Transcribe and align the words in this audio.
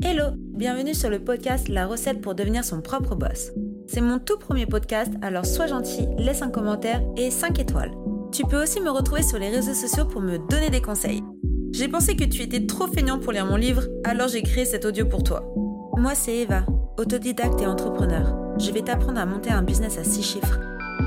Hello, 0.00 0.30
bienvenue 0.36 0.94
sur 0.94 1.10
le 1.10 1.18
podcast 1.18 1.68
La 1.68 1.84
recette 1.84 2.20
pour 2.20 2.36
devenir 2.36 2.64
son 2.64 2.80
propre 2.80 3.16
boss. 3.16 3.50
C'est 3.88 4.00
mon 4.00 4.20
tout 4.20 4.38
premier 4.38 4.64
podcast, 4.64 5.12
alors 5.22 5.44
sois 5.44 5.66
gentil, 5.66 6.06
laisse 6.16 6.40
un 6.40 6.50
commentaire 6.50 7.02
et 7.16 7.32
5 7.32 7.58
étoiles. 7.58 7.90
Tu 8.30 8.44
peux 8.44 8.62
aussi 8.62 8.80
me 8.80 8.90
retrouver 8.90 9.22
sur 9.22 9.38
les 9.40 9.50
réseaux 9.50 9.74
sociaux 9.74 10.04
pour 10.04 10.20
me 10.20 10.38
donner 10.38 10.70
des 10.70 10.80
conseils. 10.80 11.24
J'ai 11.72 11.88
pensé 11.88 12.14
que 12.14 12.24
tu 12.24 12.42
étais 12.42 12.64
trop 12.64 12.86
feignant 12.86 13.18
pour 13.18 13.32
lire 13.32 13.46
mon 13.46 13.56
livre, 13.56 13.82
alors 14.04 14.28
j'ai 14.28 14.42
créé 14.42 14.64
cet 14.64 14.84
audio 14.84 15.04
pour 15.04 15.24
toi. 15.24 15.52
Moi 15.96 16.14
c'est 16.14 16.36
Eva, 16.36 16.64
autodidacte 16.96 17.60
et 17.60 17.66
entrepreneur. 17.66 18.56
Je 18.58 18.70
vais 18.70 18.82
t'apprendre 18.82 19.18
à 19.18 19.26
monter 19.26 19.50
un 19.50 19.62
business 19.62 19.98
à 19.98 20.04
6 20.04 20.22
chiffres. 20.22 20.60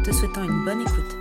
Te 0.03 0.11
souhaitant 0.11 0.43
une 0.43 0.65
bonne 0.65 0.81
écoute. 0.81 1.17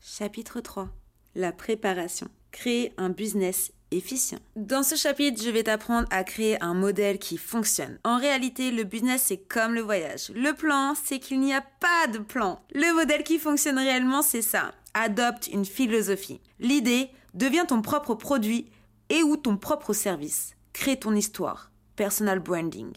Chapitre 0.00 0.60
3. 0.60 0.88
La 1.36 1.52
préparation. 1.52 2.26
Créer 2.50 2.92
un 2.96 3.10
business 3.10 3.70
efficient. 3.90 4.38
Dans 4.56 4.82
ce 4.82 4.94
chapitre, 4.94 5.42
je 5.42 5.50
vais 5.50 5.64
t'apprendre 5.64 6.08
à 6.10 6.24
créer 6.24 6.62
un 6.62 6.74
modèle 6.74 7.18
qui 7.18 7.36
fonctionne. 7.36 7.98
En 8.04 8.18
réalité, 8.18 8.70
le 8.70 8.84
business, 8.84 9.24
c'est 9.26 9.36
comme 9.36 9.74
le 9.74 9.80
voyage. 9.80 10.30
Le 10.34 10.52
plan, 10.52 10.94
c'est 11.04 11.18
qu'il 11.18 11.40
n'y 11.40 11.54
a 11.54 11.62
pas 11.62 12.06
de 12.12 12.18
plan. 12.18 12.60
Le 12.74 12.94
modèle 12.94 13.22
qui 13.22 13.38
fonctionne 13.38 13.78
réellement, 13.78 14.22
c'est 14.22 14.42
ça. 14.42 14.72
Adopte 14.94 15.48
une 15.48 15.64
philosophie. 15.64 16.40
L'idée, 16.58 17.10
devient 17.36 17.64
ton 17.68 17.82
propre 17.82 18.14
produit 18.14 18.66
et 19.10 19.22
ou 19.22 19.36
ton 19.36 19.56
propre 19.56 19.92
service. 19.92 20.54
Crée 20.72 20.98
ton 20.98 21.14
histoire. 21.14 21.70
Personal 21.94 22.40
branding. 22.40 22.92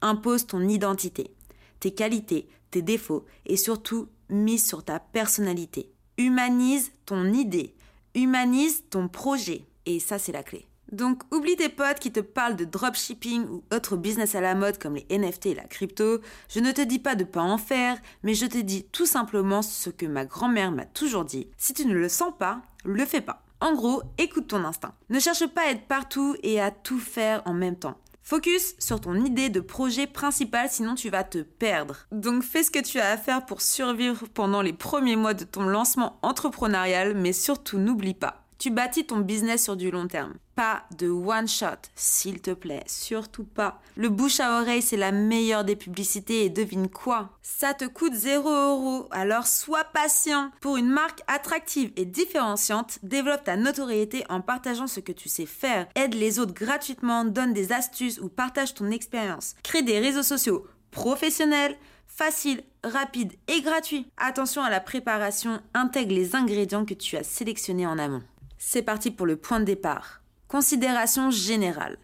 Impose 0.00 0.46
ton 0.46 0.66
identité. 0.68 1.30
Tes 1.78 1.92
qualités, 1.92 2.48
tes 2.70 2.82
défauts 2.82 3.24
et 3.46 3.56
surtout, 3.56 4.08
mise 4.28 4.66
sur 4.66 4.84
ta 4.84 4.98
personnalité. 4.98 5.92
Humanise 6.18 6.90
ton 7.06 7.32
idée. 7.32 7.74
Humanise 8.14 8.84
ton 8.90 9.08
projet. 9.08 9.64
Et 9.86 10.00
ça, 10.00 10.18
c'est 10.18 10.32
la 10.32 10.42
clé. 10.42 10.66
Donc, 10.90 11.22
oublie 11.32 11.56
tes 11.56 11.70
potes 11.70 12.00
qui 12.00 12.12
te 12.12 12.20
parlent 12.20 12.56
de 12.56 12.66
dropshipping 12.66 13.46
ou 13.48 13.64
autres 13.72 13.96
business 13.96 14.34
à 14.34 14.40
la 14.42 14.54
mode 14.54 14.78
comme 14.78 14.96
les 14.96 15.06
NFT 15.18 15.46
et 15.46 15.54
la 15.54 15.64
crypto. 15.64 16.20
Je 16.50 16.60
ne 16.60 16.70
te 16.70 16.82
dis 16.82 16.98
pas 16.98 17.14
de 17.14 17.24
pas 17.24 17.40
en 17.40 17.56
faire, 17.56 17.96
mais 18.22 18.34
je 18.34 18.44
te 18.44 18.58
dis 18.58 18.84
tout 18.92 19.06
simplement 19.06 19.62
ce 19.62 19.88
que 19.88 20.04
ma 20.04 20.26
grand-mère 20.26 20.70
m'a 20.70 20.84
toujours 20.84 21.24
dit. 21.24 21.48
Si 21.56 21.72
tu 21.72 21.86
ne 21.86 21.94
le 21.94 22.10
sens 22.10 22.32
pas, 22.38 22.60
le 22.84 23.06
fais 23.06 23.22
pas. 23.22 23.42
En 23.60 23.74
gros, 23.74 24.02
écoute 24.18 24.48
ton 24.48 24.64
instinct. 24.64 24.92
Ne 25.08 25.20
cherche 25.20 25.46
pas 25.46 25.62
à 25.62 25.70
être 25.70 25.86
partout 25.86 26.36
et 26.42 26.60
à 26.60 26.70
tout 26.70 26.98
faire 26.98 27.42
en 27.46 27.54
même 27.54 27.76
temps. 27.76 27.96
Focus 28.24 28.76
sur 28.78 29.00
ton 29.00 29.14
idée 29.24 29.50
de 29.50 29.60
projet 29.60 30.06
principal, 30.06 30.68
sinon 30.70 30.94
tu 30.94 31.10
vas 31.10 31.24
te 31.24 31.38
perdre. 31.38 32.06
Donc 32.12 32.42
fais 32.42 32.62
ce 32.62 32.70
que 32.70 32.78
tu 32.78 33.00
as 33.00 33.10
à 33.10 33.16
faire 33.16 33.46
pour 33.46 33.60
survivre 33.60 34.26
pendant 34.32 34.62
les 34.62 34.72
premiers 34.72 35.16
mois 35.16 35.34
de 35.34 35.44
ton 35.44 35.62
lancement 35.62 36.18
entrepreneurial, 36.22 37.14
mais 37.14 37.32
surtout 37.32 37.78
n'oublie 37.78 38.14
pas, 38.14 38.41
tu 38.62 38.70
bâtis 38.70 39.04
ton 39.04 39.18
business 39.18 39.64
sur 39.64 39.74
du 39.74 39.90
long 39.90 40.06
terme. 40.06 40.34
Pas 40.54 40.84
de 40.96 41.08
one 41.08 41.48
shot, 41.48 41.88
s'il 41.96 42.40
te 42.40 42.52
plaît, 42.52 42.84
surtout 42.86 43.42
pas. 43.42 43.82
Le 43.96 44.08
bouche 44.08 44.38
à 44.38 44.60
oreille, 44.60 44.82
c'est 44.82 44.96
la 44.96 45.10
meilleure 45.10 45.64
des 45.64 45.74
publicités 45.74 46.44
et 46.44 46.48
devine 46.48 46.88
quoi? 46.88 47.30
Ça 47.42 47.74
te 47.74 47.86
coûte 47.86 48.14
0 48.14 48.48
euros, 48.48 49.08
alors 49.10 49.48
sois 49.48 49.82
patient. 49.82 50.52
Pour 50.60 50.76
une 50.76 50.90
marque 50.90 51.22
attractive 51.26 51.90
et 51.96 52.04
différenciante, 52.04 53.00
développe 53.02 53.42
ta 53.42 53.56
notoriété 53.56 54.24
en 54.28 54.40
partageant 54.40 54.86
ce 54.86 55.00
que 55.00 55.10
tu 55.10 55.28
sais 55.28 55.46
faire. 55.46 55.88
Aide 55.96 56.14
les 56.14 56.38
autres 56.38 56.54
gratuitement, 56.54 57.24
donne 57.24 57.54
des 57.54 57.72
astuces 57.72 58.20
ou 58.20 58.28
partage 58.28 58.74
ton 58.74 58.92
expérience. 58.92 59.56
Crée 59.64 59.82
des 59.82 59.98
réseaux 59.98 60.22
sociaux 60.22 60.68
professionnels, 60.92 61.76
faciles, 62.06 62.62
rapides 62.84 63.32
et 63.48 63.60
gratuits. 63.60 64.06
Attention 64.18 64.62
à 64.62 64.70
la 64.70 64.78
préparation, 64.78 65.60
intègre 65.74 66.14
les 66.14 66.36
ingrédients 66.36 66.84
que 66.84 66.94
tu 66.94 67.16
as 67.16 67.24
sélectionnés 67.24 67.88
en 67.88 67.98
amont. 67.98 68.22
C'est 68.64 68.82
parti 68.82 69.10
pour 69.10 69.26
le 69.26 69.36
point 69.36 69.58
de 69.58 69.64
départ. 69.64 70.22
Considération 70.46 71.30
générale. 71.30 71.98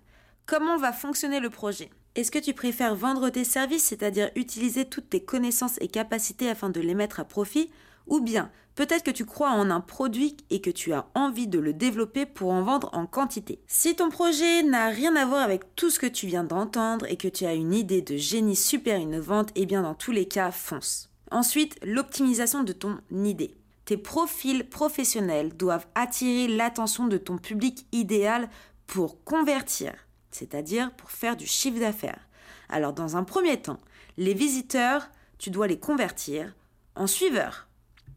Comment 0.45 0.77
va 0.77 0.93
fonctionner 0.93 1.39
le 1.39 1.51
projet? 1.51 1.89
Est-ce 2.17 2.33
que 2.33 2.39
tu 2.41 2.53
préfères 2.53 2.97
vendre 2.97 3.31
tes 3.31 3.45
services, 3.45 3.85
c'est-à-dire 3.85 4.31
utiliser 4.35 4.85
toutes 4.85 5.09
tes 5.09 5.25
connaissances 5.25 5.81
et 5.81 5.87
capacités 5.87 6.51
afin 6.51 6.69
de 6.69 6.81
les 6.81 6.95
mettre 6.95 7.21
à 7.21 7.25
profit 7.25 7.71
Ou 8.09 8.21
bien, 8.21 8.51
peut-être 8.75 9.05
que 9.05 9.13
tu 9.13 9.25
crois 9.25 9.51
en 9.51 9.71
un 9.71 9.81
produit 9.81 10.37
et 10.51 10.61
que 10.61 10.71
tu 10.71 10.93
as 10.93 11.07
envie 11.15 11.47
de 11.47 11.61
le 11.61 11.73
développer 11.73 12.27
pour 12.27 12.51
en 12.51 12.63
vendre 12.63 12.91
en 12.93 13.07
quantité? 13.07 13.63
Si 13.69 13.95
ton 13.95 14.11
projet 14.11 14.65
n'a 14.65 14.89
rien 14.89 15.15
à 15.15 15.25
voir 15.25 15.43
avec 15.43 15.77
tout 15.77 15.91
ce 15.91 16.01
que 16.01 16.07
tu 16.07 16.27
viens 16.27 16.45
d'entendre 16.45 17.07
et 17.09 17.17
que 17.17 17.29
tu 17.29 17.47
as 17.47 17.55
une 17.55 17.73
idée 17.73 18.03
de 18.03 18.17
génie 18.17 18.57
super 18.57 18.99
innovante, 18.99 19.51
eh 19.55 19.65
bien 19.65 19.83
dans 19.83 19.95
tous 19.95 20.13
les 20.13 20.27
cas, 20.27 20.51
fonce. 20.51 21.09
Ensuite, 21.31 21.79
l'optimisation 21.85 22.65
de 22.65 22.73
ton 22.73 22.99
idée. 23.13 23.58
Tes 23.89 23.97
profils 23.97 24.69
professionnels 24.69 25.57
doivent 25.57 25.87
attirer 25.95 26.47
l'attention 26.47 27.07
de 27.07 27.17
ton 27.17 27.39
public 27.39 27.87
idéal 27.91 28.51
pour 28.87 29.25
convertir, 29.25 29.95
c'est-à-dire 30.31 30.95
pour 30.97 31.11
faire 31.11 31.39
du 31.39 31.47
chiffre 31.47 31.81
d'affaires. 31.81 32.29
Alors 32.69 32.93
dans 32.93 33.17
un 33.17 33.25
premier 33.25 33.63
temps, 33.63 33.81
les 34.19 34.35
visiteurs, 34.35 35.09
tu 35.39 35.49
dois 35.49 35.67
les 35.67 35.79
convertir 35.79 36.55
en 36.97 37.07
suiveurs. 37.07 37.67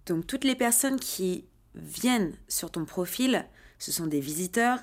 Donc 0.07 0.27
toutes 0.27 0.43
les 0.43 0.55
personnes 0.55 0.99
qui 0.99 1.45
viennent 1.73 2.33
sur 2.49 2.69
ton 2.69 2.83
profil, 2.83 3.47
ce 3.79 3.93
sont 3.93 4.07
des 4.07 4.19
visiteurs 4.19 4.79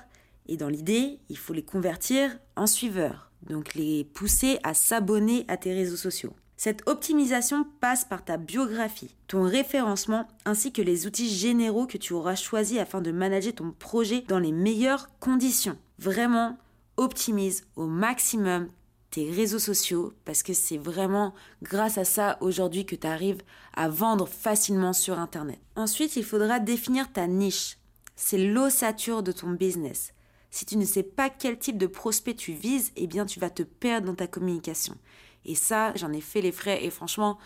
et 0.47 0.57
dans 0.57 0.69
l'idée, 0.69 1.19
il 1.29 1.37
faut 1.37 1.53
les 1.53 1.61
convertir 1.63 2.35
en 2.55 2.65
suiveurs. 2.65 3.29
Donc 3.47 3.75
les 3.75 4.05
pousser 4.05 4.57
à 4.63 4.73
s'abonner 4.73 5.45
à 5.49 5.57
tes 5.57 5.71
réseaux 5.71 5.97
sociaux. 5.97 6.33
Cette 6.61 6.85
optimisation 6.89 7.65
passe 7.79 8.03
par 8.03 8.25
ta 8.25 8.35
biographie, 8.35 9.15
ton 9.27 9.43
référencement 9.43 10.27
ainsi 10.43 10.73
que 10.73 10.81
les 10.81 11.07
outils 11.07 11.33
généraux 11.33 11.87
que 11.87 11.97
tu 11.97 12.11
auras 12.11 12.35
choisis 12.35 12.79
afin 12.79 12.99
de 12.99 13.13
manager 13.13 13.55
ton 13.55 13.71
projet 13.71 14.25
dans 14.27 14.39
les 14.39 14.51
meilleures 14.51 15.07
conditions. 15.21 15.77
Vraiment, 15.99 16.57
optimise 16.97 17.65
au 17.77 17.87
maximum 17.87 18.67
tes 19.09 19.31
réseaux 19.31 19.57
sociaux 19.57 20.11
parce 20.25 20.43
que 20.43 20.51
c'est 20.51 20.77
vraiment 20.77 21.33
grâce 21.63 21.97
à 21.97 22.03
ça 22.03 22.37
aujourd'hui 22.41 22.85
que 22.85 22.97
tu 22.97 23.07
arrives 23.07 23.41
à 23.73 23.87
vendre 23.87 24.27
facilement 24.27 24.91
sur 24.91 25.17
Internet. 25.17 25.61
Ensuite, 25.77 26.17
il 26.17 26.25
faudra 26.25 26.59
définir 26.59 27.09
ta 27.09 27.25
niche. 27.25 27.77
C'est 28.17 28.37
l'ossature 28.37 29.23
de 29.23 29.31
ton 29.31 29.51
business. 29.51 30.11
Si 30.51 30.65
tu 30.65 30.77
ne 30.77 30.83
sais 30.83 31.03
pas 31.03 31.29
quel 31.29 31.57
type 31.57 31.77
de 31.77 31.87
prospect 31.87 32.33
tu 32.33 32.51
vises, 32.51 32.91
eh 32.97 33.07
bien 33.07 33.25
tu 33.25 33.39
vas 33.39 33.49
te 33.49 33.63
perdre 33.63 34.07
dans 34.07 34.15
ta 34.15 34.27
communication. 34.27 34.97
Et 35.49 35.55
ça, 35.55 35.93
j'en 35.95 36.13
ai 36.13 36.21
fait 36.21 36.41
les 36.41 36.51
frais 36.51 36.85
et 36.85 36.91
franchement, 36.91 37.39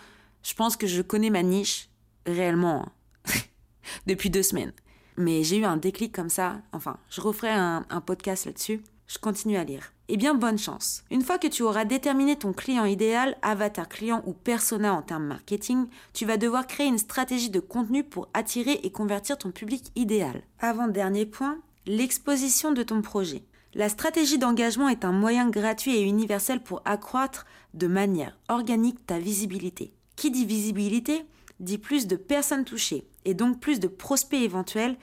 je 0.43 0.53
pense 0.53 0.75
que 0.75 0.87
je 0.87 1.01
connais 1.01 1.29
ma 1.29 1.41
niche 1.41 1.87
réellement 2.25 2.85
hein. 2.85 3.31
depuis 4.07 4.29
deux 4.29 4.43
semaines. 4.43 4.73
Mais 5.15 5.43
j'ai 5.43 5.59
eu 5.59 5.63
un 5.63 5.77
déclic 5.77 6.13
comme 6.13 6.29
ça. 6.29 6.61
Enfin, 6.73 6.97
je 7.09 7.21
referai 7.21 7.51
un, 7.51 7.85
un 7.89 8.01
podcast 8.01 8.45
là-dessus. 8.45 8.83
Je 9.07 9.19
continue 9.19 9.55
à 9.55 9.63
lire. 9.63 9.93
Eh 10.09 10.17
bien, 10.17 10.35
bonne 10.35 10.57
chance. 10.57 11.05
Une 11.11 11.21
fois 11.21 11.37
que 11.37 11.47
tu 11.47 11.63
auras 11.63 11.85
déterminé 11.85 12.35
ton 12.35 12.51
client 12.51 12.83
idéal, 12.83 13.37
avatar 13.41 13.87
client 13.87 14.21
ou 14.25 14.33
persona 14.33 14.93
en 14.93 15.01
termes 15.01 15.27
marketing, 15.27 15.87
tu 16.11 16.25
vas 16.25 16.35
devoir 16.35 16.67
créer 16.67 16.87
une 16.87 16.97
stratégie 16.97 17.49
de 17.49 17.61
contenu 17.61 18.03
pour 18.03 18.27
attirer 18.33 18.81
et 18.83 18.91
convertir 18.91 19.37
ton 19.37 19.51
public 19.51 19.93
idéal. 19.95 20.43
Avant-dernier 20.59 21.25
point, 21.25 21.59
l'exposition 21.85 22.73
de 22.73 22.83
ton 22.83 23.01
projet. 23.01 23.45
La 23.75 23.89
stratégie 23.89 24.37
d'engagement 24.37 24.87
est 24.87 25.03
un 25.03 25.11
moyen 25.11 25.49
gratuit 25.49 25.95
et 25.95 26.03
universel 26.03 26.61
pour 26.61 26.83
accroître 26.85 27.47
de 27.73 27.87
manière 27.87 28.37
organique 28.47 29.03
ta 29.07 29.17
visibilité. 29.17 29.91
Qui 30.15 30.29
dit 30.29 30.45
visibilité 30.45 31.25
dit 31.59 31.79
plus 31.79 32.05
de 32.05 32.15
personnes 32.15 32.65
touchées 32.65 33.07
et 33.25 33.33
donc 33.33 33.59
plus 33.59 33.79
de 33.79 33.87
prospects 33.87 34.39
éventuels 34.39 34.95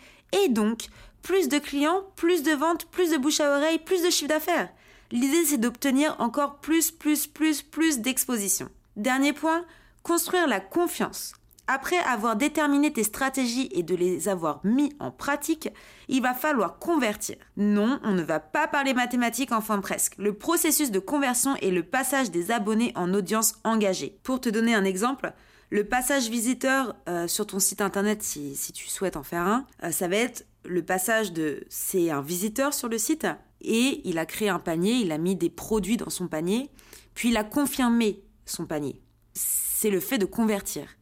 et 0.44 0.48
donc 0.48 0.86
plus 1.22 1.48
de 1.48 1.59
clients, 1.59 2.04
plus 2.14 2.44
de 2.44 2.53
ventes, 2.53 2.86
plus 2.86 3.10
de 3.10 3.16
bouche 3.16 3.41
à 3.41 3.56
oreille, 3.56 3.80
plus 3.80 4.04
de 4.04 4.10
chiffre 4.10 4.28
d'affaires. 4.28 4.70
L'idée 5.10 5.44
c'est 5.44 5.59
d'obtenir 5.59 6.14
encore 6.20 6.60
plus, 6.60 6.92
plus, 6.92 7.26
plus, 7.26 7.62
plus 7.62 7.98
d'exposition. 7.98 8.69
Dernier 8.97 9.32
point, 9.32 9.64
construire 10.04 10.47
la 10.47 10.60
confiance. 10.60 11.32
Après 11.72 11.98
avoir 11.98 12.34
déterminé 12.34 12.92
tes 12.92 13.04
stratégies 13.04 13.69
et 13.70 13.84
de 13.84 13.94
les 13.94 14.28
avoir 14.28 14.60
mis 14.64 14.92
en 14.98 15.12
pratique, 15.12 15.69
il 16.08 16.20
va 16.20 16.34
falloir 16.34 16.81
convertir. 16.81 17.36
Non, 17.56 18.00
on 18.03 18.10
ne 18.10 18.25
va 18.25 18.41
pas 18.41 18.66
parler 18.66 18.92
mathématiques, 18.92 19.53
enfin 19.53 19.78
presque. 19.78 20.14
Le 20.19 20.34
processus 20.34 20.91
de 20.91 20.98
conversion 20.98 21.54
est 21.62 21.71
le 21.71 21.84
passage 21.84 22.33
des 22.33 22.50
abonnés 22.50 22.91
en 22.97 23.15
audience 23.15 23.54
engagée. 23.62 24.18
Pour 24.24 24.41
te 24.41 24.48
donner 24.48 24.74
un 24.74 24.83
exemple, 24.83 25.33
le 25.71 25.84
passage 25.84 26.28
visiteur 26.28 26.97
euh, 27.09 27.28
sur 27.28 27.47
ton 27.47 27.60
site 27.60 27.83
internet, 27.83 28.24
si, 28.24 28.72
tu 28.74 28.89
souhaites 28.89 29.16
en 29.16 29.22
faire 29.22 29.47
un, 29.47 29.65
euh, 29.84 29.92
ça 29.92 30.09
va 30.09 30.16
être 30.16 30.47
le 30.65 30.84
passage 30.84 31.33
de 31.33 31.62
c'est 31.68 32.10
un 32.10 32.21
visiteur 32.21 32.74
sur 32.74 32.89
le 32.89 32.98
site 32.98 33.28
et 33.60 34.00
il 34.03 34.18
a 34.18 34.27
créé 34.27 34.48
un 34.48 34.59
panier, 34.59 34.94
il 34.94 35.12
a 35.12 35.18
mis 35.18 35.36
des 35.36 35.50
produits 35.50 35.98
dans 35.98 36.10
son 36.10 36.27
panier, 36.27 36.68
puis 37.15 37.28
il 37.28 37.36
a 37.36 37.44
confirmé 37.44 38.24
son 38.44 38.66
panier. 38.66 39.00
C'est 39.34 39.91
le 39.91 40.00
fait 40.00 40.18
de 40.18 40.27
convertir. 40.27 40.97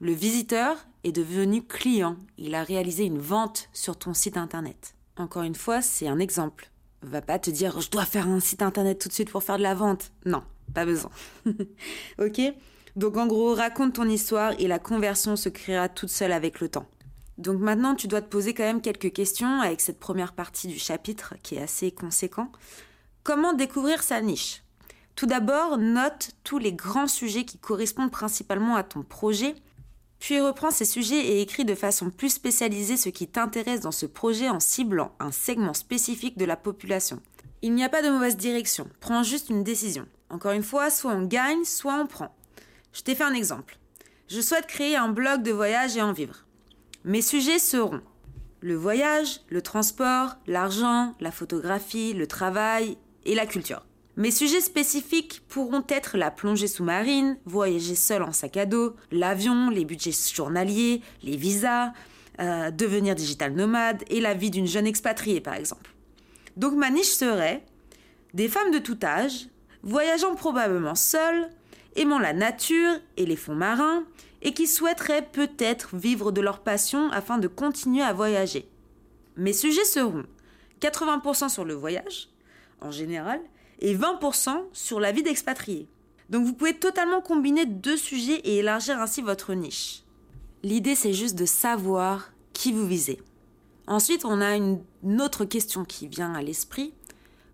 Le 0.00 0.12
visiteur 0.12 0.76
est 1.02 1.10
devenu 1.10 1.62
client. 1.62 2.16
Il 2.36 2.54
a 2.54 2.62
réalisé 2.62 3.04
une 3.04 3.18
vente 3.18 3.68
sur 3.72 3.98
ton 3.98 4.14
site 4.14 4.36
internet. 4.36 4.94
Encore 5.16 5.42
une 5.42 5.56
fois, 5.56 5.82
c'est 5.82 6.06
un 6.06 6.20
exemple. 6.20 6.70
Va 7.02 7.20
pas 7.20 7.40
te 7.40 7.50
dire 7.50 7.80
je 7.80 7.90
dois 7.90 8.04
faire 8.04 8.28
un 8.28 8.38
site 8.38 8.62
internet 8.62 9.00
tout 9.00 9.08
de 9.08 9.12
suite 9.12 9.30
pour 9.30 9.42
faire 9.42 9.58
de 9.58 9.62
la 9.64 9.74
vente. 9.74 10.12
Non, 10.24 10.44
pas 10.72 10.84
besoin. 10.84 11.10
ok? 12.20 12.40
Donc 12.94 13.16
en 13.16 13.26
gros, 13.26 13.54
raconte 13.54 13.94
ton 13.94 14.08
histoire 14.08 14.52
et 14.60 14.68
la 14.68 14.78
conversion 14.78 15.34
se 15.34 15.48
créera 15.48 15.88
toute 15.88 16.10
seule 16.10 16.32
avec 16.32 16.60
le 16.60 16.68
temps. 16.68 16.86
Donc 17.36 17.58
maintenant, 17.58 17.96
tu 17.96 18.06
dois 18.06 18.22
te 18.22 18.28
poser 18.28 18.54
quand 18.54 18.64
même 18.64 18.80
quelques 18.80 19.12
questions 19.12 19.60
avec 19.60 19.80
cette 19.80 19.98
première 19.98 20.32
partie 20.32 20.68
du 20.68 20.78
chapitre 20.78 21.34
qui 21.42 21.56
est 21.56 21.62
assez 21.62 21.90
conséquent. 21.90 22.52
Comment 23.24 23.52
découvrir 23.52 24.04
sa 24.04 24.20
niche? 24.20 24.62
Tout 25.16 25.26
d'abord, 25.26 25.76
note 25.78 26.30
tous 26.44 26.58
les 26.58 26.72
grands 26.72 27.08
sujets 27.08 27.44
qui 27.44 27.58
correspondent 27.58 28.12
principalement 28.12 28.76
à 28.76 28.84
ton 28.84 29.02
projet, 29.02 29.56
puis 30.18 30.40
reprends 30.40 30.70
ces 30.70 30.84
sujets 30.84 31.26
et 31.26 31.40
écris 31.40 31.64
de 31.64 31.74
façon 31.74 32.10
plus 32.10 32.30
spécialisée 32.30 32.96
ce 32.96 33.08
qui 33.08 33.28
t'intéresse 33.28 33.80
dans 33.80 33.92
ce 33.92 34.06
projet 34.06 34.48
en 34.48 34.60
ciblant 34.60 35.12
un 35.20 35.30
segment 35.30 35.74
spécifique 35.74 36.36
de 36.38 36.44
la 36.44 36.56
population. 36.56 37.20
Il 37.62 37.74
n'y 37.74 37.84
a 37.84 37.88
pas 37.88 38.02
de 38.02 38.10
mauvaise 38.10 38.36
direction, 38.36 38.88
prends 39.00 39.22
juste 39.22 39.50
une 39.50 39.64
décision. 39.64 40.06
Encore 40.30 40.52
une 40.52 40.62
fois, 40.62 40.90
soit 40.90 41.12
on 41.12 41.22
gagne, 41.22 41.64
soit 41.64 41.94
on 41.94 42.06
prend. 42.06 42.34
Je 42.92 43.02
t'ai 43.02 43.14
fait 43.14 43.24
un 43.24 43.34
exemple. 43.34 43.78
Je 44.28 44.40
souhaite 44.40 44.66
créer 44.66 44.96
un 44.96 45.08
blog 45.08 45.42
de 45.42 45.52
voyage 45.52 45.96
et 45.96 46.02
en 46.02 46.12
vivre. 46.12 46.44
Mes 47.04 47.22
sujets 47.22 47.58
seront 47.58 48.02
le 48.60 48.74
voyage, 48.74 49.40
le 49.48 49.62
transport, 49.62 50.36
l'argent, 50.46 51.14
la 51.20 51.30
photographie, 51.30 52.12
le 52.12 52.26
travail 52.26 52.98
et 53.24 53.34
la 53.34 53.46
culture. 53.46 53.84
Mes 54.18 54.32
sujets 54.32 54.60
spécifiques 54.60 55.42
pourront 55.48 55.84
être 55.88 56.16
la 56.16 56.32
plongée 56.32 56.66
sous-marine, 56.66 57.38
voyager 57.44 57.94
seul 57.94 58.24
en 58.24 58.32
sac 58.32 58.56
à 58.56 58.66
dos, 58.66 58.96
l'avion, 59.12 59.70
les 59.70 59.84
budgets 59.84 60.10
journaliers, 60.34 61.02
les 61.22 61.36
visas, 61.36 61.92
euh, 62.40 62.72
devenir 62.72 63.14
digital 63.14 63.52
nomade 63.52 64.02
et 64.08 64.20
la 64.20 64.34
vie 64.34 64.50
d'une 64.50 64.66
jeune 64.66 64.88
expatriée 64.88 65.40
par 65.40 65.54
exemple. 65.54 65.94
Donc 66.56 66.74
ma 66.74 66.90
niche 66.90 67.12
serait 67.12 67.64
des 68.34 68.48
femmes 68.48 68.72
de 68.72 68.80
tout 68.80 68.98
âge, 69.04 69.46
voyageant 69.84 70.34
probablement 70.34 70.96
seules, 70.96 71.48
aimant 71.94 72.18
la 72.18 72.32
nature 72.32 72.94
et 73.18 73.24
les 73.24 73.36
fonds 73.36 73.54
marins, 73.54 74.02
et 74.42 74.52
qui 74.52 74.66
souhaiteraient 74.66 75.28
peut-être 75.30 75.94
vivre 75.94 76.32
de 76.32 76.40
leur 76.40 76.64
passion 76.64 77.08
afin 77.12 77.38
de 77.38 77.46
continuer 77.46 78.02
à 78.02 78.14
voyager. 78.14 78.68
Mes 79.36 79.52
sujets 79.52 79.84
seront 79.84 80.24
80% 80.80 81.50
sur 81.50 81.64
le 81.64 81.74
voyage, 81.74 82.30
en 82.80 82.90
général, 82.90 83.40
et 83.80 83.96
20% 83.96 84.64
sur 84.72 85.00
la 85.00 85.12
vie 85.12 85.22
d'expatrié. 85.22 85.88
Donc 86.30 86.44
vous 86.44 86.52
pouvez 86.52 86.74
totalement 86.74 87.20
combiner 87.20 87.66
deux 87.66 87.96
sujets 87.96 88.40
et 88.44 88.58
élargir 88.58 89.00
ainsi 89.00 89.22
votre 89.22 89.54
niche. 89.54 90.02
L'idée 90.62 90.94
c'est 90.94 91.14
juste 91.14 91.36
de 91.36 91.46
savoir 91.46 92.32
qui 92.52 92.72
vous 92.72 92.86
visez. 92.86 93.20
Ensuite, 93.86 94.26
on 94.26 94.42
a 94.42 94.56
une 94.56 94.82
autre 95.20 95.46
question 95.46 95.84
qui 95.84 96.08
vient 96.08 96.34
à 96.34 96.42
l'esprit. 96.42 96.92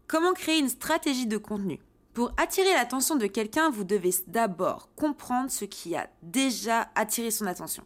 Comment 0.09 0.33
créer 0.33 0.59
une 0.59 0.69
stratégie 0.69 1.29
de 1.29 1.37
contenu? 1.37 1.79
Pour 2.13 2.33
attirer 2.37 2.73
l'attention 2.73 3.17
de 3.17 3.27
quelqu'un, 3.27 3.71
vous 3.71 3.85
devez 3.85 4.11
d'abord 4.27 4.89
comprendre 4.97 5.51
ce 5.51 5.65
qui 5.65 5.95
a 5.95 6.09
déjà 6.23 6.89
attiré 6.95 7.31
son 7.31 7.47
attention. 7.47 7.85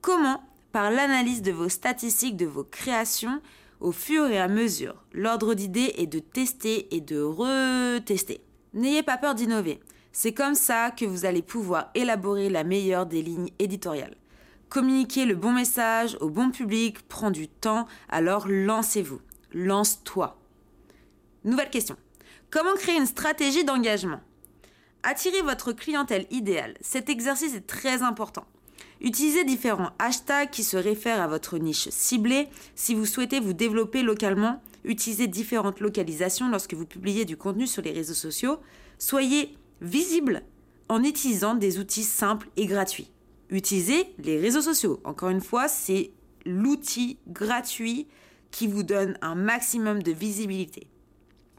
Comment? 0.00 0.42
Par 0.72 0.90
l'analyse 0.90 1.42
de 1.42 1.52
vos 1.52 1.68
statistiques, 1.68 2.36
de 2.36 2.46
vos 2.46 2.64
créations 2.64 3.40
au 3.80 3.92
fur 3.92 4.26
et 4.26 4.38
à 4.38 4.48
mesure. 4.48 5.04
L'ordre 5.12 5.54
d'idée 5.54 5.94
est 5.96 6.06
de 6.06 6.18
tester 6.18 6.94
et 6.94 7.00
de 7.00 7.20
retester. 7.20 8.40
N'ayez 8.74 9.02
pas 9.02 9.18
peur 9.18 9.34
d'innover. 9.34 9.80
C'est 10.12 10.32
comme 10.32 10.54
ça 10.54 10.90
que 10.90 11.04
vous 11.04 11.24
allez 11.24 11.42
pouvoir 11.42 11.90
élaborer 11.94 12.48
la 12.48 12.64
meilleure 12.64 13.06
des 13.06 13.22
lignes 13.22 13.50
éditoriales. 13.58 14.16
Communiquer 14.68 15.24
le 15.24 15.34
bon 15.34 15.52
message 15.52 16.16
au 16.20 16.28
bon 16.28 16.50
public 16.50 17.06
prend 17.08 17.30
du 17.30 17.48
temps, 17.48 17.86
alors 18.08 18.48
lancez-vous. 18.48 19.20
Lance-toi. 19.52 20.38
Nouvelle 21.44 21.70
question. 21.70 21.96
Comment 22.50 22.74
créer 22.74 22.96
une 22.96 23.06
stratégie 23.06 23.64
d'engagement? 23.64 24.20
Attirez 25.02 25.42
votre 25.42 25.72
clientèle 25.72 26.26
idéale. 26.30 26.76
Cet 26.80 27.08
exercice 27.08 27.54
est 27.54 27.66
très 27.66 28.02
important. 28.02 28.44
Utilisez 29.00 29.44
différents 29.44 29.90
hashtags 29.98 30.50
qui 30.50 30.64
se 30.64 30.76
réfèrent 30.76 31.20
à 31.20 31.28
votre 31.28 31.58
niche 31.58 31.88
ciblée. 31.90 32.48
Si 32.74 32.94
vous 32.94 33.06
souhaitez 33.06 33.40
vous 33.40 33.52
développer 33.52 34.02
localement, 34.02 34.60
utilisez 34.84 35.28
différentes 35.28 35.80
localisations 35.80 36.48
lorsque 36.48 36.74
vous 36.74 36.86
publiez 36.86 37.24
du 37.24 37.36
contenu 37.36 37.66
sur 37.66 37.82
les 37.82 37.92
réseaux 37.92 38.14
sociaux. 38.14 38.58
Soyez 38.98 39.56
visible 39.80 40.42
en 40.88 41.04
utilisant 41.04 41.54
des 41.54 41.78
outils 41.78 42.02
simples 42.02 42.48
et 42.56 42.66
gratuits. 42.66 43.10
Utilisez 43.50 44.14
les 44.18 44.38
réseaux 44.38 44.62
sociaux. 44.62 45.00
Encore 45.04 45.30
une 45.30 45.40
fois, 45.40 45.68
c'est 45.68 46.10
l'outil 46.44 47.18
gratuit 47.28 48.08
qui 48.50 48.66
vous 48.66 48.82
donne 48.82 49.16
un 49.22 49.34
maximum 49.34 50.02
de 50.02 50.12
visibilité. 50.12 50.88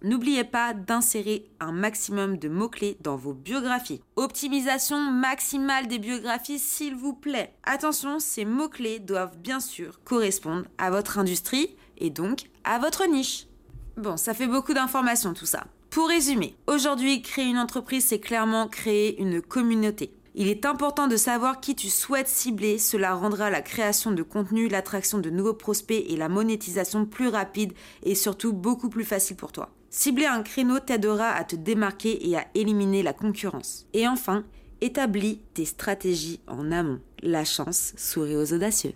N'oubliez 0.01 0.46
pas 0.46 0.74
d'insérer 0.74 1.50
un 1.60 1.74
maximum 1.74 2.38
de 2.38 2.48
mots-clés 2.48 2.98
dans 3.01 3.18
vos 3.18 3.34
biographies. 3.34 4.01
Optimisation 4.16 5.00
maximale 5.12 5.88
des 5.88 6.00
biographies, 6.00 6.60
s'il 6.60 6.96
vous 6.96 7.13
plaît. 7.13 7.54
Attention, 7.63 8.19
ces 8.19 8.46
mots-clés 8.46 9.00
doivent 9.00 9.38
bien 9.38 9.60
sûr 9.60 10.01
correspondre 10.06 10.66
à 10.78 10.90
votre 10.90 11.19
industrie 11.19 11.75
et 11.98 12.10
donc 12.10 12.44
à 12.63 12.80
votre 12.80 13.06
niche. 13.07 13.48
Bon, 13.98 14.16
ça 14.16 14.34
fait 14.34 14.48
beaucoup 14.48 14.74
d'informations 14.74 15.34
tout 15.34 15.46
ça. 15.46 15.66
Pour 15.90 16.07
résumer, 16.07 16.56
aujourd'hui, 16.68 17.22
créer 17.22 17.46
une 17.46 17.57
entreprise, 17.57 18.06
c'est 18.06 18.19
clairement 18.19 18.69
créer 18.69 19.19
une 19.19 19.42
communauté. 19.42 20.13
Il 20.36 20.48
est 20.48 20.66
important 20.66 21.07
de 21.07 21.18
savoir 21.18 21.60
qui 21.60 21.75
tu 21.75 21.90
souhaites 21.90 22.30
cibler, 22.30 22.78
cela 22.78 23.16
rendra 23.16 23.50
la 23.50 23.62
création 23.62 24.12
de 24.12 24.24
contenu, 24.24 24.69
l'attraction 24.69 25.18
de 25.18 25.30
nouveaux 25.30 25.56
prospects 25.56 26.06
et 26.07 26.16
la 26.16 26.30
monétisation 26.30 27.06
plus 27.06 27.28
rapide 27.28 27.74
et 28.04 28.16
surtout 28.16 28.54
beaucoup 28.54 28.90
plus 28.90 29.04
facile 29.04 29.36
pour 29.36 29.51
toi. 29.51 29.72
Cibler 29.91 30.27
un 30.27 30.44
créneau 30.44 30.80
t'aidera 30.80 31.30
à 31.30 31.44
te 31.44 31.56
démarquer 31.56 32.30
et 32.30 32.38
à 32.38 32.45
éliminer 32.53 33.01
la 33.01 33.13
concurrence. 33.13 33.88
Et 33.94 34.07
enfin, 34.07 34.45
établis 34.81 35.41
tes 35.53 35.65
stratégies 35.65 36.39
en 36.47 36.71
amont. 36.71 37.00
La 37.24 37.44
chance 37.44 37.94
sourit 37.97 38.36
aux 38.36 38.53
audacieux. 38.53 38.94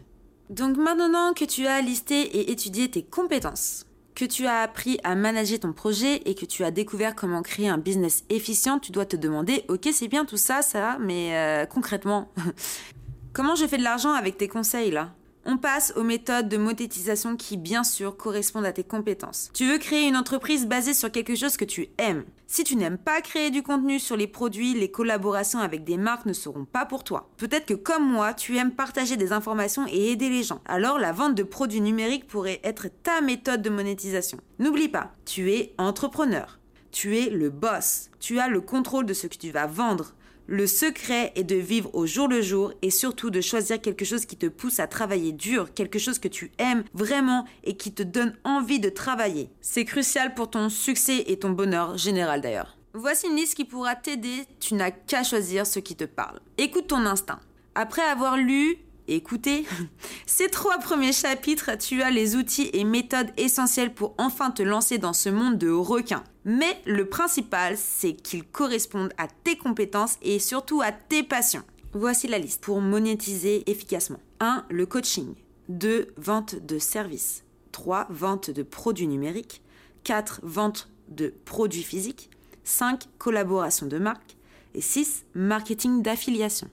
Donc 0.49 0.77
maintenant 0.77 1.33
que 1.33 1.45
tu 1.45 1.65
as 1.65 1.81
listé 1.81 2.21
et 2.21 2.51
étudié 2.51 2.91
tes 2.91 3.01
compétences, 3.01 3.87
que 4.13 4.25
tu 4.25 4.45
as 4.45 4.59
appris 4.61 4.99
à 5.03 5.15
manager 5.15 5.61
ton 5.61 5.73
projet 5.73 6.21
et 6.25 6.35
que 6.35 6.45
tu 6.45 6.63
as 6.63 6.69
découvert 6.69 7.15
comment 7.15 7.41
créer 7.41 7.69
un 7.69 7.79
business 7.79 8.23
efficient, 8.29 8.77
tu 8.77 8.91
dois 8.91 9.07
te 9.07 9.15
demander, 9.15 9.65
ok 9.69 9.89
c'est 9.91 10.07
bien 10.07 10.25
tout 10.25 10.37
ça, 10.37 10.61
ça, 10.61 10.97
mais 10.99 11.35
euh, 11.35 11.65
concrètement, 11.65 12.31
comment 13.33 13.55
je 13.55 13.65
fais 13.65 13.77
de 13.77 13.83
l'argent 13.83 14.13
avec 14.13 14.37
tes 14.37 14.47
conseils 14.47 14.91
là? 14.91 15.15
On 15.45 15.57
passe 15.57 15.93
aux 15.95 16.03
méthodes 16.03 16.49
de 16.49 16.57
monétisation 16.57 17.35
qui, 17.35 17.57
bien 17.57 17.83
sûr, 17.83 18.15
correspondent 18.15 18.65
à 18.65 18.73
tes 18.73 18.83
compétences. 18.83 19.49
Tu 19.53 19.67
veux 19.67 19.77
créer 19.77 20.07
une 20.07 20.15
entreprise 20.15 20.67
basée 20.67 20.93
sur 20.93 21.11
quelque 21.11 21.35
chose 21.35 21.57
que 21.57 21.65
tu 21.65 21.89
aimes. 21.97 22.23
Si 22.47 22.63
tu 22.63 22.75
n'aimes 22.75 22.97
pas 22.97 23.21
créer 23.21 23.49
du 23.49 23.63
contenu 23.63 23.99
sur 23.99 24.15
les 24.15 24.27
produits, 24.27 24.73
les 24.73 24.91
collaborations 24.91 25.59
avec 25.59 25.83
des 25.83 25.97
marques 25.97 26.25
ne 26.25 26.33
seront 26.33 26.65
pas 26.65 26.85
pour 26.85 27.03
toi. 27.03 27.29
Peut-être 27.37 27.65
que 27.65 27.73
comme 27.73 28.07
moi, 28.07 28.33
tu 28.33 28.57
aimes 28.57 28.71
partager 28.71 29.17
des 29.17 29.31
informations 29.31 29.87
et 29.87 30.11
aider 30.11 30.29
les 30.29 30.43
gens. 30.43 30.61
Alors 30.65 30.99
la 30.99 31.11
vente 31.11 31.35
de 31.35 31.43
produits 31.43 31.81
numériques 31.81 32.27
pourrait 32.27 32.61
être 32.63 32.87
ta 33.01 33.21
méthode 33.21 33.61
de 33.61 33.69
monétisation. 33.69 34.37
N'oublie 34.59 34.89
pas, 34.89 35.11
tu 35.25 35.51
es 35.51 35.73
entrepreneur. 35.77 36.59
Tu 36.91 37.17
es 37.17 37.31
le 37.31 37.49
boss. 37.49 38.11
Tu 38.19 38.39
as 38.39 38.47
le 38.47 38.61
contrôle 38.61 39.07
de 39.07 39.15
ce 39.15 39.25
que 39.25 39.37
tu 39.37 39.49
vas 39.49 39.65
vendre. 39.65 40.13
Le 40.47 40.67
secret 40.67 41.31
est 41.35 41.45
de 41.45 41.55
vivre 41.55 41.89
au 41.95 42.05
jour 42.05 42.27
le 42.27 42.41
jour 42.41 42.73
et 42.81 42.89
surtout 42.89 43.29
de 43.29 43.39
choisir 43.39 43.79
quelque 43.79 44.03
chose 44.03 44.25
qui 44.25 44.35
te 44.35 44.47
pousse 44.47 44.79
à 44.79 44.87
travailler 44.87 45.31
dur, 45.31 45.73
quelque 45.73 45.99
chose 45.99 46.19
que 46.19 46.27
tu 46.27 46.51
aimes 46.57 46.83
vraiment 46.93 47.45
et 47.63 47.77
qui 47.77 47.93
te 47.93 48.03
donne 48.03 48.35
envie 48.43 48.81
de 48.81 48.89
travailler. 48.89 49.49
C'est 49.61 49.85
crucial 49.85 50.33
pour 50.33 50.49
ton 50.49 50.69
succès 50.69 51.23
et 51.27 51.39
ton 51.39 51.51
bonheur 51.51 51.97
général 51.97 52.41
d'ailleurs. 52.41 52.77
Voici 52.93 53.27
une 53.27 53.37
liste 53.37 53.55
qui 53.55 53.65
pourra 53.65 53.95
t'aider, 53.95 54.45
tu 54.59 54.73
n'as 54.73 54.91
qu'à 54.91 55.23
choisir 55.23 55.65
ce 55.65 55.79
qui 55.79 55.95
te 55.95 56.03
parle. 56.03 56.39
Écoute 56.57 56.87
ton 56.87 57.05
instinct. 57.05 57.39
Après 57.73 58.03
avoir 58.03 58.37
lu 58.37 58.77
Écoutez, 59.07 59.65
ces 60.25 60.47
trois 60.47 60.77
premiers 60.77 61.11
chapitres, 61.11 61.71
tu 61.77 62.01
as 62.01 62.09
les 62.09 62.35
outils 62.35 62.69
et 62.71 62.85
méthodes 62.85 63.31
essentielles 63.35 63.93
pour 63.93 64.15
enfin 64.17 64.51
te 64.51 64.63
lancer 64.63 64.97
dans 64.97 65.11
ce 65.11 65.29
monde 65.29 65.57
de 65.57 65.69
requins. 65.69 66.23
Mais 66.45 66.81
le 66.85 67.05
principal, 67.07 67.77
c'est 67.77 68.13
qu'ils 68.13 68.43
correspondent 68.43 69.13
à 69.17 69.27
tes 69.27 69.55
compétences 69.55 70.17
et 70.21 70.39
surtout 70.39 70.81
à 70.81 70.91
tes 70.91 71.23
passions. 71.23 71.63
Voici 71.93 72.27
la 72.27 72.39
liste 72.39 72.63
pour 72.63 72.81
monétiser 72.81 73.69
efficacement. 73.69 74.19
1. 74.39 74.65
Le 74.69 74.85
coaching. 74.85 75.35
2. 75.69 76.13
Vente 76.17 76.55
de 76.55 76.79
services. 76.79 77.43
3. 77.71 78.07
Vente 78.09 78.49
de 78.49 78.63
produits 78.63 79.07
numériques. 79.07 79.61
4. 80.03 80.41
Vente 80.43 80.89
de 81.07 81.33
produits 81.45 81.83
physiques. 81.83 82.29
5. 82.63 83.07
Collaboration 83.17 83.85
de 83.85 83.97
marque. 83.97 84.35
Et 84.73 84.81
6. 84.81 85.25
Marketing 85.35 86.01
d'affiliation. 86.01 86.69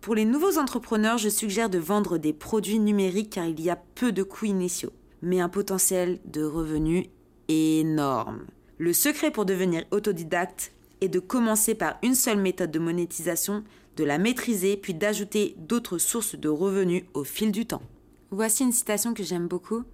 Pour 0.00 0.14
les 0.14 0.26
nouveaux 0.26 0.58
entrepreneurs, 0.58 1.16
je 1.16 1.30
suggère 1.30 1.70
de 1.70 1.78
vendre 1.78 2.18
des 2.18 2.34
produits 2.34 2.78
numériques 2.78 3.30
car 3.30 3.46
il 3.46 3.60
y 3.60 3.70
a 3.70 3.82
peu 3.94 4.12
de 4.12 4.22
coûts 4.22 4.44
initiaux, 4.44 4.92
mais 5.22 5.40
un 5.40 5.48
potentiel 5.48 6.20
de 6.26 6.44
revenus 6.44 7.06
énorme. 7.48 8.44
Le 8.78 8.92
secret 8.92 9.30
pour 9.30 9.44
devenir 9.44 9.84
autodidacte 9.90 10.72
est 11.00 11.08
de 11.08 11.20
commencer 11.20 11.74
par 11.74 11.96
une 12.02 12.14
seule 12.14 12.40
méthode 12.40 12.70
de 12.70 12.78
monétisation, 12.78 13.64
de 13.96 14.04
la 14.04 14.18
maîtriser, 14.18 14.76
puis 14.76 14.94
d'ajouter 14.94 15.54
d'autres 15.58 15.98
sources 15.98 16.34
de 16.34 16.48
revenus 16.48 17.04
au 17.14 17.24
fil 17.24 17.52
du 17.52 17.66
temps. 17.66 17.82
Voici 18.30 18.64
une 18.64 18.72
citation 18.72 19.14
que 19.14 19.22
j'aime 19.22 19.46
beaucoup. 19.46 19.84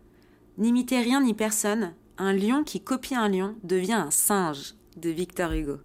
N'imitez 0.56 1.00
rien 1.00 1.22
ni 1.22 1.34
personne, 1.34 1.94
un 2.16 2.32
lion 2.32 2.64
qui 2.64 2.80
copie 2.80 3.14
un 3.14 3.28
lion 3.28 3.54
devient 3.64 3.92
un 3.92 4.10
singe 4.10 4.74
de 4.96 5.10
Victor 5.10 5.52
Hugo. 5.52 5.76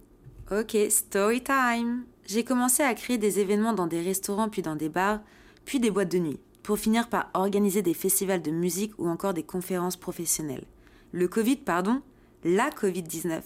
Ok, 0.50 0.76
story 0.90 1.42
time 1.42 2.04
j'ai 2.26 2.42
commencé 2.42 2.82
à 2.82 2.94
créer 2.94 3.18
des 3.18 3.38
événements 3.38 3.72
dans 3.72 3.86
des 3.86 4.02
restaurants, 4.02 4.48
puis 4.48 4.62
dans 4.62 4.74
des 4.74 4.88
bars, 4.88 5.20
puis 5.64 5.78
des 5.78 5.90
boîtes 5.90 6.10
de 6.10 6.18
nuit, 6.18 6.40
pour 6.64 6.78
finir 6.78 7.08
par 7.08 7.30
organiser 7.34 7.82
des 7.82 7.94
festivals 7.94 8.42
de 8.42 8.50
musique 8.50 8.92
ou 8.98 9.08
encore 9.08 9.32
des 9.32 9.44
conférences 9.44 9.96
professionnelles. 9.96 10.64
Le 11.12 11.28
Covid, 11.28 11.56
pardon, 11.56 12.02
la 12.46 12.70
Covid-19, 12.70 13.40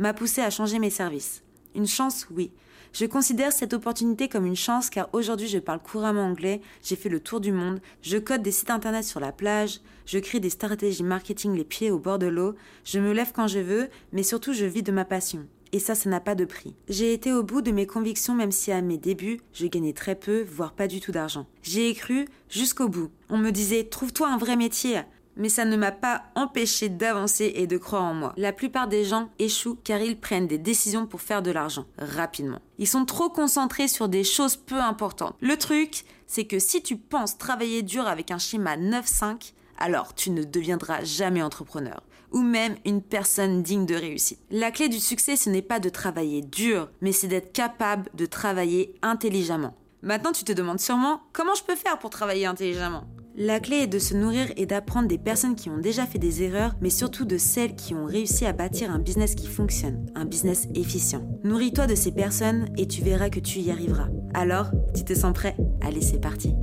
m'a 0.00 0.12
poussé 0.12 0.40
à 0.40 0.50
changer 0.50 0.80
mes 0.80 0.90
services. 0.90 1.42
Une 1.76 1.86
chance, 1.86 2.26
oui. 2.32 2.50
Je 2.92 3.06
considère 3.06 3.52
cette 3.52 3.74
opportunité 3.74 4.28
comme 4.28 4.44
une 4.44 4.56
chance 4.56 4.90
car 4.90 5.08
aujourd'hui 5.12 5.46
je 5.46 5.58
parle 5.58 5.78
couramment 5.78 6.24
anglais, 6.24 6.60
j'ai 6.82 6.96
fait 6.96 7.08
le 7.08 7.20
tour 7.20 7.40
du 7.40 7.52
monde, 7.52 7.80
je 8.02 8.18
code 8.18 8.42
des 8.42 8.50
sites 8.50 8.70
internet 8.70 9.04
sur 9.04 9.20
la 9.20 9.30
plage, 9.30 9.80
je 10.06 10.18
crée 10.18 10.40
des 10.40 10.50
stratégies 10.50 11.04
marketing 11.04 11.54
les 11.54 11.62
pieds 11.62 11.92
au 11.92 12.00
bord 12.00 12.18
de 12.18 12.26
l'eau, 12.26 12.56
je 12.82 12.98
me 12.98 13.12
lève 13.12 13.30
quand 13.32 13.46
je 13.46 13.60
veux, 13.60 13.88
mais 14.12 14.24
surtout 14.24 14.52
je 14.52 14.64
vis 14.64 14.82
de 14.82 14.90
ma 14.90 15.04
passion. 15.04 15.46
Et 15.72 15.78
ça, 15.78 15.94
ça 15.94 16.10
n'a 16.10 16.18
pas 16.18 16.34
de 16.34 16.44
prix. 16.44 16.74
J'ai 16.88 17.12
été 17.12 17.32
au 17.32 17.44
bout 17.44 17.62
de 17.62 17.70
mes 17.70 17.86
convictions 17.86 18.34
même 18.34 18.50
si 18.50 18.72
à 18.72 18.82
mes 18.82 18.98
débuts, 18.98 19.40
je 19.52 19.68
gagnais 19.68 19.92
très 19.92 20.16
peu, 20.16 20.42
voire 20.42 20.72
pas 20.72 20.88
du 20.88 20.98
tout 20.98 21.12
d'argent. 21.12 21.46
J'ai 21.62 21.94
cru 21.94 22.26
jusqu'au 22.48 22.88
bout. 22.88 23.12
On 23.28 23.38
me 23.38 23.52
disait, 23.52 23.84
trouve-toi 23.84 24.28
un 24.28 24.38
vrai 24.38 24.56
métier 24.56 25.00
mais 25.36 25.48
ça 25.48 25.64
ne 25.64 25.76
m'a 25.76 25.92
pas 25.92 26.24
empêché 26.34 26.88
d'avancer 26.88 27.52
et 27.54 27.66
de 27.66 27.78
croire 27.78 28.04
en 28.04 28.14
moi. 28.14 28.32
La 28.36 28.52
plupart 28.52 28.88
des 28.88 29.04
gens 29.04 29.30
échouent 29.38 29.78
car 29.84 30.00
ils 30.00 30.18
prennent 30.18 30.46
des 30.46 30.58
décisions 30.58 31.06
pour 31.06 31.20
faire 31.20 31.42
de 31.42 31.50
l'argent 31.50 31.86
rapidement. 31.98 32.60
Ils 32.78 32.88
sont 32.88 33.04
trop 33.04 33.30
concentrés 33.30 33.88
sur 33.88 34.08
des 34.08 34.24
choses 34.24 34.56
peu 34.56 34.80
importantes. 34.80 35.36
Le 35.40 35.56
truc, 35.56 36.04
c'est 36.26 36.44
que 36.44 36.58
si 36.58 36.82
tu 36.82 36.96
penses 36.96 37.38
travailler 37.38 37.82
dur 37.82 38.06
avec 38.06 38.30
un 38.30 38.38
schéma 38.38 38.76
9-5, 38.76 39.52
alors 39.78 40.14
tu 40.14 40.30
ne 40.30 40.44
deviendras 40.44 41.04
jamais 41.04 41.42
entrepreneur 41.42 42.02
ou 42.32 42.42
même 42.42 42.76
une 42.84 43.02
personne 43.02 43.62
digne 43.62 43.86
de 43.86 43.94
réussite. 43.94 44.38
La 44.50 44.70
clé 44.70 44.88
du 44.88 45.00
succès, 45.00 45.36
ce 45.36 45.50
n'est 45.50 45.62
pas 45.62 45.80
de 45.80 45.88
travailler 45.88 46.42
dur, 46.42 46.88
mais 47.00 47.12
c'est 47.12 47.26
d'être 47.26 47.52
capable 47.52 48.08
de 48.14 48.26
travailler 48.26 48.94
intelligemment. 49.02 49.74
Maintenant, 50.02 50.32
tu 50.32 50.44
te 50.44 50.52
demandes 50.52 50.80
sûrement 50.80 51.20
comment 51.32 51.54
je 51.54 51.64
peux 51.64 51.76
faire 51.76 51.98
pour 51.98 52.10
travailler 52.10 52.46
intelligemment? 52.46 53.04
La 53.42 53.58
clé 53.58 53.76
est 53.76 53.86
de 53.86 53.98
se 53.98 54.14
nourrir 54.14 54.48
et 54.58 54.66
d'apprendre 54.66 55.08
des 55.08 55.16
personnes 55.16 55.54
qui 55.54 55.70
ont 55.70 55.78
déjà 55.78 56.04
fait 56.04 56.18
des 56.18 56.42
erreurs, 56.42 56.74
mais 56.82 56.90
surtout 56.90 57.24
de 57.24 57.38
celles 57.38 57.74
qui 57.74 57.94
ont 57.94 58.04
réussi 58.04 58.44
à 58.44 58.52
bâtir 58.52 58.90
un 58.90 58.98
business 58.98 59.34
qui 59.34 59.46
fonctionne, 59.46 60.04
un 60.14 60.26
business 60.26 60.68
efficient. 60.74 61.22
Nourris-toi 61.42 61.86
de 61.86 61.94
ces 61.94 62.12
personnes 62.12 62.66
et 62.76 62.86
tu 62.86 63.00
verras 63.00 63.30
que 63.30 63.40
tu 63.40 63.60
y 63.60 63.70
arriveras. 63.70 64.08
Alors, 64.34 64.70
tu 64.94 65.04
te 65.04 65.14
sens 65.14 65.32
prêt? 65.32 65.56
Allez, 65.80 66.02
c'est 66.02 66.20
parti. 66.20 66.54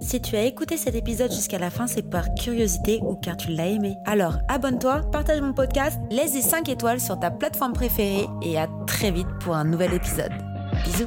Si 0.00 0.20
tu 0.20 0.34
as 0.34 0.42
écouté 0.42 0.76
cet 0.76 0.96
épisode 0.96 1.30
jusqu'à 1.30 1.60
la 1.60 1.70
fin, 1.70 1.86
c'est 1.86 2.10
par 2.10 2.34
curiosité 2.34 2.98
ou 3.02 3.14
car 3.14 3.36
tu 3.36 3.52
l'as 3.52 3.68
aimé. 3.68 3.94
Alors, 4.06 4.38
abonne-toi, 4.48 5.02
partage 5.12 5.40
mon 5.40 5.52
podcast, 5.52 6.00
laisse 6.10 6.32
des 6.32 6.42
5 6.42 6.68
étoiles 6.68 7.00
sur 7.00 7.20
ta 7.20 7.30
plateforme 7.30 7.74
préférée 7.74 8.26
et 8.42 8.58
à 8.58 8.68
très 8.88 9.12
vite 9.12 9.28
pour 9.38 9.54
un 9.54 9.64
nouvel 9.64 9.94
épisode. 9.94 10.32
Bisous 10.84 11.06